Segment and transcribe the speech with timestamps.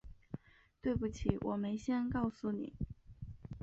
[0.81, 2.73] 对不起，我没先告诉你